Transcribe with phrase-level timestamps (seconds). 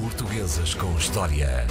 [0.00, 1.66] Portuguesas com História.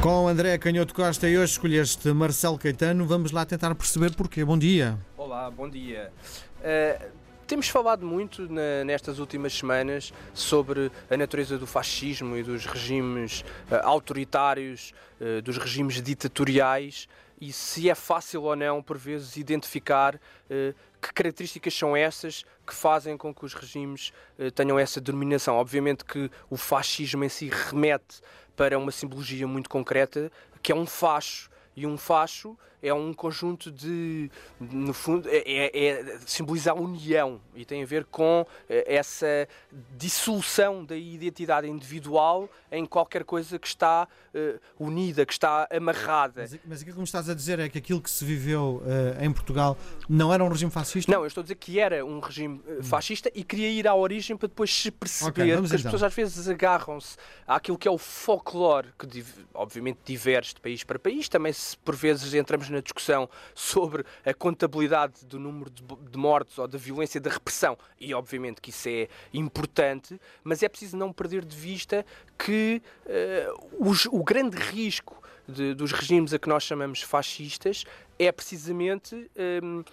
[0.00, 4.44] Com André Canhoto Costa e hoje escolheste Marcelo Caetano, vamos lá tentar perceber porquê.
[4.44, 4.96] Bom dia.
[5.16, 6.12] Olá, bom dia.
[6.60, 7.10] Uh,
[7.44, 13.40] temos falado muito na, nestas últimas semanas sobre a natureza do fascismo e dos regimes
[13.68, 17.08] uh, autoritários, uh, dos regimes ditatoriais
[17.40, 23.16] e se é fácil ou não, por vezes, identificar que características são essas que fazem
[23.16, 24.12] com que os regimes
[24.54, 25.56] tenham essa denominação.
[25.56, 28.20] Obviamente que o fascismo em si remete
[28.56, 31.50] para uma simbologia muito concreta, que é um facho.
[31.76, 34.30] E um facho é um conjunto de,
[34.60, 39.48] no fundo, é, é, é, simboliza a união e tem a ver com eh, essa
[39.96, 46.42] dissolução da identidade individual em qualquer coisa que está uh, unida, que está amarrada.
[46.42, 49.24] Mas, mas aquilo que me estás a dizer é que aquilo que se viveu uh,
[49.24, 51.10] em Portugal não era um regime fascista?
[51.10, 53.94] Não, eu estou a dizer que era um regime uh, fascista e queria ir à
[53.94, 55.64] origem para depois se perceber okay, que então.
[55.64, 57.16] as pessoas às vezes agarram-se
[57.46, 61.94] àquilo que é o folclore, que obviamente diverge de país para país, também se por
[61.94, 67.20] vezes entramos na discussão sobre a contabilidade do número de, de mortes ou da violência
[67.20, 72.04] da repressão, e obviamente que isso é importante, mas é preciso não perder de vista
[72.38, 77.84] que uh, os, o grande risco de, dos regimes a que nós chamamos fascistas
[78.18, 79.30] é precisamente.
[79.62, 79.84] Um,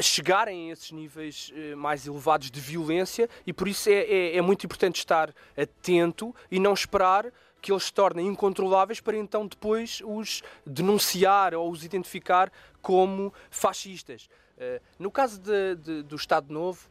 [0.00, 4.42] chegarem a esses níveis eh, mais elevados de violência e por isso é, é, é
[4.42, 10.00] muito importante estar atento e não esperar que eles se tornem incontroláveis para então depois
[10.04, 14.28] os denunciar ou os identificar como fascistas.
[14.56, 16.88] Uh, no caso de, de, do Estado Novo,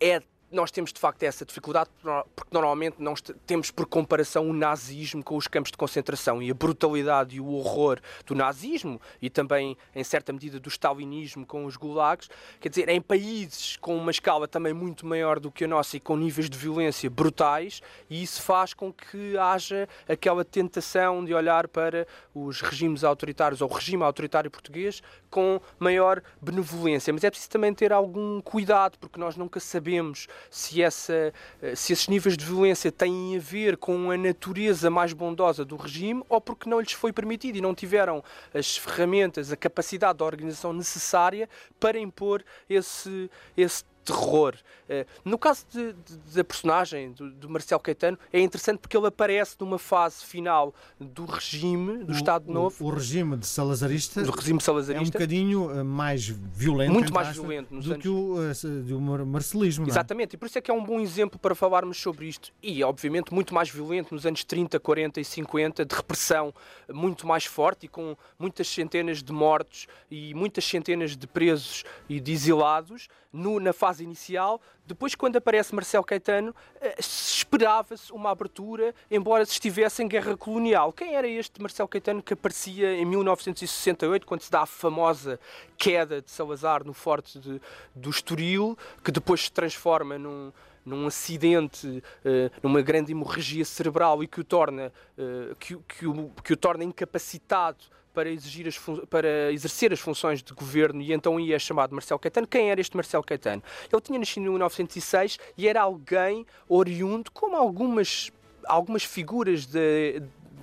[0.00, 0.22] é
[0.52, 1.90] nós temos de facto essa dificuldade
[2.36, 6.54] porque normalmente nós temos por comparação o nazismo com os campos de concentração e a
[6.54, 11.76] brutalidade e o horror do nazismo e também em certa medida do stalinismo com os
[11.76, 12.28] gulags,
[12.60, 16.00] quer dizer, em países com uma escala também muito maior do que a nossa e
[16.00, 21.66] com níveis de violência brutais, e isso faz com que haja aquela tentação de olhar
[21.68, 27.50] para os regimes autoritários ou o regime autoritário português com maior benevolência, mas é preciso
[27.50, 31.32] também ter algum cuidado porque nós nunca sabemos se, essa,
[31.62, 35.76] eh, se esses níveis de violência têm a ver com a natureza mais bondosa do
[35.76, 38.22] regime ou porque não lhes foi permitido e não tiveram
[38.54, 41.48] as ferramentas, a capacidade da organização necessária
[41.78, 44.54] para impor esse, esse terror.
[44.88, 49.06] Uh, no caso de, de, da personagem do, do Marcelo Caetano, é interessante porque ele
[49.06, 52.84] aparece numa fase final do regime, do o, Estado Novo.
[52.84, 57.12] O, o, regime de salazarista, do regime salazarista é um bocadinho uh, mais violento, muito
[57.12, 58.02] mais violento do anos...
[58.02, 59.86] que o uh, do marcelismo.
[59.86, 59.88] É?
[59.88, 60.36] Exatamente, é?
[60.36, 62.52] e por isso é que é um bom exemplo para falarmos sobre isto.
[62.62, 66.52] E, obviamente, muito mais violento nos anos 30, 40 e 50, de repressão
[66.92, 72.20] muito mais forte e com muitas centenas de mortos e muitas centenas de presos e
[72.20, 74.60] de exilados no, na fase fase inicial.
[74.86, 80.92] Depois, quando aparece Marcelo Caetano, eh, esperava-se uma abertura, embora se estivesse em guerra colonial.
[80.92, 85.38] Quem era este Marcelo Caetano que aparecia em 1968, quando se dá a famosa
[85.76, 87.60] queda de Salazar no forte de,
[87.94, 90.52] do Estoril, que depois se transforma num
[90.84, 96.30] num acidente, uh, numa grande hemorragia cerebral e que o torna, uh, que, que, o,
[96.42, 98.78] que o torna incapacitado para, exigir as
[99.08, 102.46] para exercer as funções de governo e então ia chamado Marcelo Caetano.
[102.46, 103.62] Quem era este Marcelo Caetano?
[103.90, 108.30] Ele tinha nascido em 1906 e era alguém oriundo, como algumas,
[108.66, 109.66] algumas figuras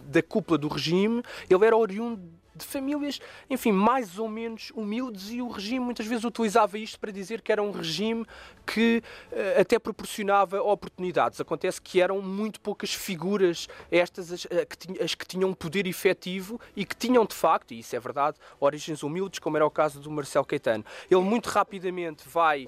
[0.09, 5.41] da cúpula do regime, ele era oriundo de famílias, enfim, mais ou menos humildes e
[5.41, 8.25] o regime muitas vezes utilizava isto para dizer que era um regime
[8.65, 11.41] que uh, até proporcionava oportunidades.
[11.41, 16.59] Acontece que eram muito poucas figuras estas as, uh, que, as que tinham poder efetivo
[16.75, 19.99] e que tinham de facto, e isso é verdade, origens humildes, como era o caso
[19.99, 20.85] do Marcelo Caetano.
[21.09, 22.67] Ele muito rapidamente vai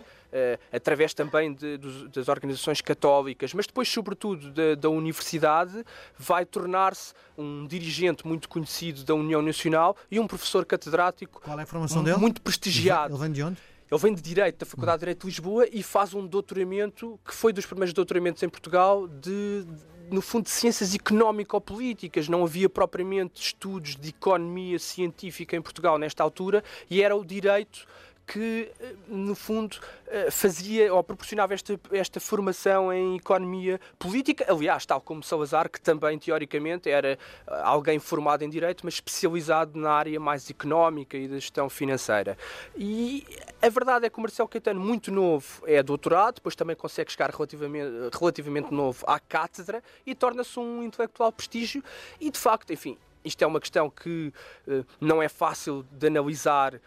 [0.72, 5.84] através também de, de, das organizações católicas, mas depois, sobretudo, da, da universidade,
[6.18, 11.64] vai tornar-se um dirigente muito conhecido da União Nacional e um professor catedrático Qual é
[11.64, 12.18] a formação dele?
[12.18, 13.14] muito prestigiado.
[13.14, 13.58] Ele vem de onde?
[13.92, 17.34] Ele vem de Direito, da Faculdade de Direito de Lisboa, e faz um doutoramento que
[17.34, 19.66] foi dos primeiros doutoramentos em Portugal de,
[20.10, 22.30] no fundo, de ciências económico-políticas.
[22.30, 27.86] Não havia propriamente estudos de economia científica em Portugal nesta altura, e era o direito
[28.32, 34.46] que, eh, no fundo, eh, fazia ou proporcionava esta, esta formação em economia política.
[34.48, 37.18] Aliás, tal como Salazar, que também, teoricamente, era eh,
[37.62, 42.38] alguém formado em direito, mas especializado na área mais económica e da gestão financeira.
[42.78, 43.28] E
[43.62, 47.32] a verdade é que o Marcelo Caetano, muito novo, é doutorado, depois também consegue chegar
[47.32, 51.84] relativamente, relativamente novo à cátedra e torna-se um intelectual prestígio.
[52.18, 54.34] E, de facto, enfim, isto é uma questão que
[54.68, 56.80] uh, não é fácil de analisar uh,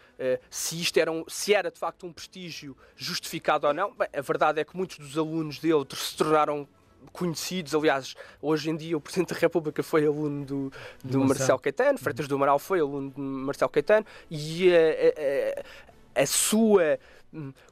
[0.49, 3.93] se isto era, um, se era de facto um prestígio justificado ou não.
[3.93, 6.67] Bem, a verdade é que muitos dos alunos dele se tornaram
[7.11, 7.73] conhecidos.
[7.73, 10.71] Aliás, hoje em dia o Presidente da República foi aluno do,
[11.03, 16.23] do Marcelo Caetano, Freitas do Amaral foi aluno do Marcelo Caetano e a, a, a,
[16.23, 16.99] a sua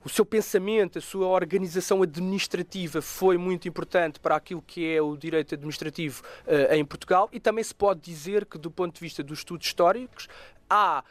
[0.03, 5.15] o seu pensamento, a sua organização administrativa foi muito importante para aquilo que é o
[5.15, 7.29] direito administrativo uh, em Portugal.
[7.31, 10.27] E também se pode dizer que, do ponto de vista dos estudos históricos,
[10.69, 11.03] há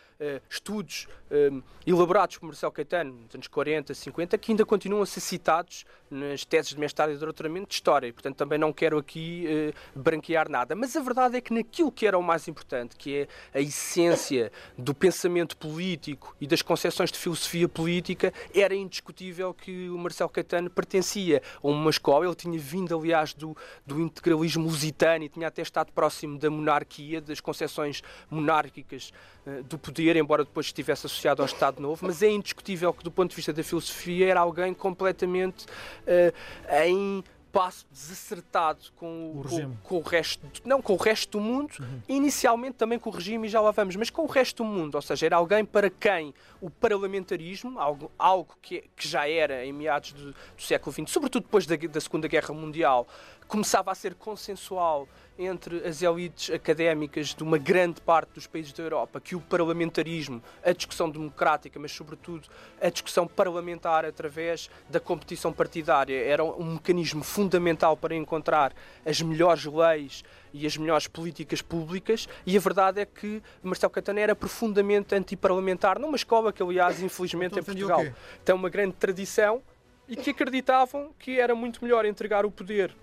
[0.49, 5.21] estudos um, elaborados por Marcelo Caetano nos anos 40, 50, que ainda continuam a ser
[5.21, 8.07] citados nas teses de mestrado e doutoramento de História.
[8.07, 10.75] E, portanto, também não quero aqui uh, branquear nada.
[10.75, 13.29] Mas a verdade é que naquilo que era o mais importante, que é
[13.59, 19.97] a essência do pensamento político e das concepções de filosofia política, era indiscutível que o
[19.97, 22.27] Marcelo Caetano pertencia a uma escola.
[22.27, 27.21] Ele tinha vindo, aliás, do, do integralismo lusitano e tinha até estado próximo da monarquia,
[27.21, 29.13] das concepções monárquicas
[29.69, 32.06] do poder, embora depois estivesse associado ao Estado Novo.
[32.06, 37.25] Mas é indiscutível que, do ponto de vista da filosofia, era alguém completamente uh, em
[37.53, 42.00] passo desacertado com o, com, com, o resto, não com o resto do mundo, uhum.
[42.09, 44.94] inicialmente também com o regime, e já lá vamos, mas com o resto do mundo,
[44.94, 49.73] ou seja, era alguém para quem o parlamentarismo, algo, algo que, que já era em
[49.73, 53.06] meados do, do século XX, sobretudo depois da, da Segunda Guerra Mundial,
[53.52, 55.06] começava a ser consensual
[55.38, 60.43] entre as elites académicas de uma grande parte dos países da Europa que o parlamentarismo,
[60.64, 62.49] a discussão democrática, mas sobretudo
[62.81, 68.72] a discussão parlamentar através da competição partidária era um mecanismo fundamental para encontrar
[69.04, 74.19] as melhores leis e as melhores políticas públicas, e a verdade é que Marcelo Caetano
[74.19, 78.02] era profundamente antiparlamentar, numa escola que, aliás, infelizmente então, em Portugal
[78.43, 79.62] tem uma grande tradição
[80.08, 82.96] e que acreditavam que era muito melhor entregar o poder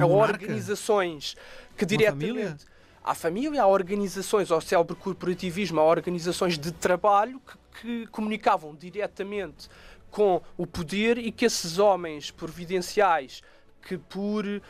[0.00, 1.36] a organizações
[1.76, 2.66] que diretamente.
[3.04, 9.68] À família, há organizações, ao célebre corporativismo, há organizações de trabalho que, que comunicavam diretamente
[10.08, 13.42] com o poder e que esses homens providenciais
[13.82, 14.60] que por uh,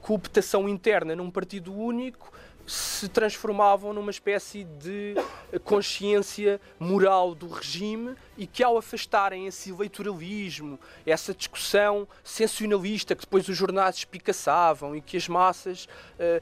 [0.00, 2.32] cooptação interna num partido único
[2.72, 5.14] se transformavam numa espécie de
[5.62, 13.46] consciência moral do regime e que ao afastarem esse eleitoralismo, essa discussão sensacionalista que depois
[13.46, 15.86] os jornais espicaçavam e que as massas,
[16.18, 16.40] eh,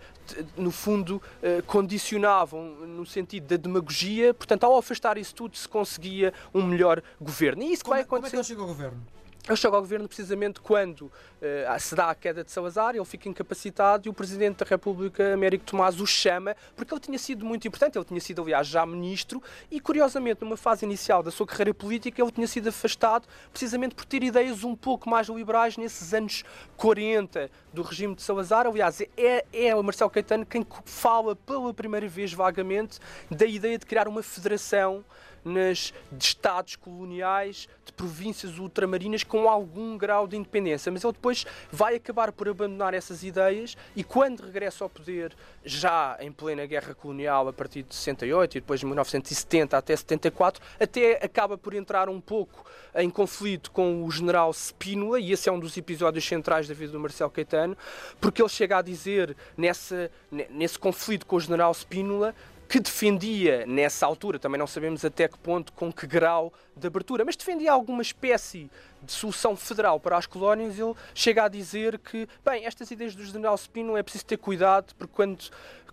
[0.56, 6.32] no fundo, eh, condicionavam no sentido da demagogia, portanto, ao afastar isso tudo se conseguia
[6.54, 7.64] um melhor governo.
[7.64, 8.20] E isso como, vai acontecer...
[8.20, 9.19] como é que ele chega ao governo?
[9.48, 13.28] Ele chega ao governo precisamente quando uh, se dá a queda de Salazar, ele fica
[13.28, 17.66] incapacitado e o Presidente da República, Américo Tomás, o chama, porque ele tinha sido muito
[17.66, 21.72] importante, ele tinha sido, aliás, já ministro e, curiosamente, numa fase inicial da sua carreira
[21.72, 26.44] política, ele tinha sido afastado precisamente por ter ideias um pouco mais liberais nesses anos
[26.76, 28.66] 40 do regime de Salazar.
[28.66, 32.98] Aliás, é, é o Marcelo Caetano quem fala pela primeira vez vagamente
[33.30, 35.04] da ideia de criar uma federação
[35.44, 40.90] nas, de estados coloniais, de províncias ultramarinas com algum grau de independência.
[40.90, 45.32] Mas ele depois vai acabar por abandonar essas ideias e quando regressa ao poder,
[45.64, 50.60] já em plena guerra colonial, a partir de 68 e depois de 1970 até 74,
[50.80, 55.52] até acaba por entrar um pouco em conflito com o general Spínola, e esse é
[55.52, 57.76] um dos episódios centrais da vida do Marcelo Caetano,
[58.20, 60.10] porque ele chega a dizer, nessa,
[60.50, 62.34] nesse conflito com o general Spínola,
[62.70, 67.24] que defendia nessa altura, também não sabemos até que ponto, com que grau de abertura,
[67.24, 68.70] mas defendia alguma espécie
[69.02, 73.24] de solução federal para as colónias, ele chega a dizer que, bem, estas ideias do
[73.24, 75.50] general Spino é preciso ter cuidado, porque quando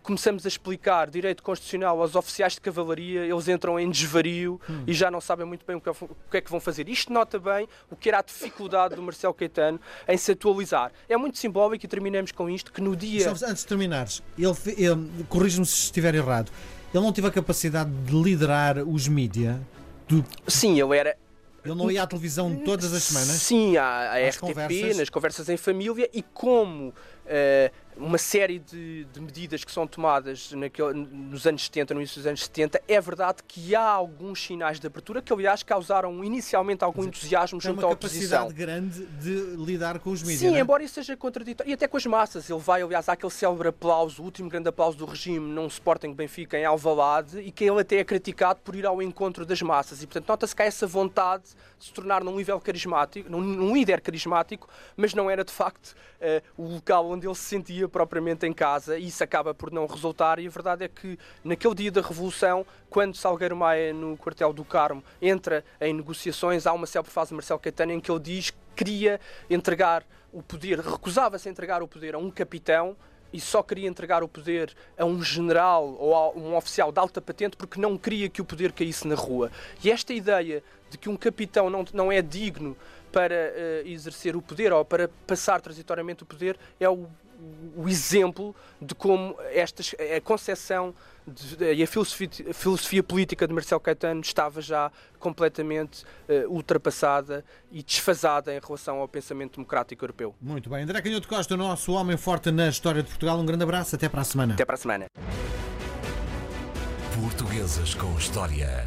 [0.08, 4.84] começamos a explicar direito constitucional aos oficiais de cavalaria, eles entram em desvario hum.
[4.88, 6.88] e já não sabem muito bem o que, é, o que, é, que vão fazer.
[6.88, 10.94] Isto nota bem o que era a dificuldade do Marcelo Caetano em se atualizar.
[11.10, 13.30] É muito simbólico e terminamos com isto, que no dia...
[13.30, 16.54] Antes de terminares, ele, ele corrige-me se estiver errado,
[16.94, 19.60] ele não teve a capacidade de liderar os mídia?
[20.08, 20.24] Do...
[20.48, 21.18] Sim, ele era
[21.64, 23.30] ele não ia à televisão todas as semanas?
[23.30, 24.98] Sim, à, à RTP, conversas.
[24.98, 26.94] nas conversas em família, e como
[27.98, 32.27] uma série de, de, medidas que são tomadas naquele, nos anos 70, no início dos
[32.27, 37.03] anos 70, é verdade que há alguns sinais de abertura que, aliás, causaram inicialmente algum
[37.03, 38.43] entusiasmo junto à oposição.
[38.43, 40.39] uma capacidade grande de lidar com os mídias.
[40.39, 40.60] Sim, é?
[40.60, 41.69] embora isso seja contraditório.
[41.69, 42.50] E até com as massas.
[42.50, 46.57] Ele vai, aliás, àquele célebre aplauso, o último grande aplauso do regime num Sporting Benfica
[46.57, 50.03] em Alvalade, e que ele até é criticado por ir ao encontro das massas.
[50.03, 51.43] E, portanto, nota-se que há essa vontade
[51.79, 55.96] de se tornar num nível carismático, num, num líder carismático, mas não era, de facto,
[56.22, 59.86] uh, o local onde ele se sentia propriamente em casa e isso acaba por não
[59.86, 60.40] resultar.
[60.40, 64.64] E a verdade é que naquele dia da Revolução, quando Salgueiro Maia, no quartel do
[64.64, 68.50] Carmo, entra em negociações, há uma célebre frase de Marcelo Caetano em que ele diz
[68.52, 69.20] que queria
[69.50, 72.96] entregar o poder, recusava-se a entregar o poder a um capitão
[73.32, 77.22] e só queria entregar o poder a um general ou a um oficial de alta
[77.22, 79.52] patente porque não queria que o poder caísse na rua.
[79.84, 82.78] E esta ideia de que um capitão não, não é digno
[83.18, 87.08] para uh, exercer o poder ou para passar transitoriamente o poder é o,
[87.76, 90.94] o exemplo de como estas, a concepção
[91.76, 97.82] e a filosofia, a filosofia, política de Marcelo Caetano estava já completamente uh, ultrapassada e
[97.82, 100.36] desfasada em relação ao pensamento democrático europeu.
[100.40, 100.84] Muito bem.
[100.84, 103.40] André Canhoto Costa, o nosso homem forte na história de Portugal.
[103.40, 103.96] Um grande abraço.
[103.96, 104.54] Até para a semana.
[104.54, 105.06] Até para a semana.
[107.16, 108.86] Portuguesas com História.